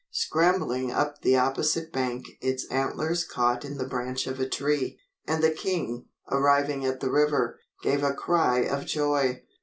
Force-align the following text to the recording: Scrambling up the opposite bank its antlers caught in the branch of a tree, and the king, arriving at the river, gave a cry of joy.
Scrambling 0.09 0.91
up 0.91 1.21
the 1.21 1.37
opposite 1.37 1.93
bank 1.93 2.25
its 2.41 2.65
antlers 2.71 3.23
caught 3.23 3.63
in 3.63 3.77
the 3.77 3.85
branch 3.85 4.25
of 4.25 4.39
a 4.39 4.49
tree, 4.49 4.97
and 5.27 5.43
the 5.43 5.51
king, 5.51 6.07
arriving 6.31 6.83
at 6.83 7.01
the 7.01 7.11
river, 7.11 7.59
gave 7.83 8.01
a 8.03 8.11
cry 8.15 8.61
of 8.61 8.87
joy. 8.87 9.43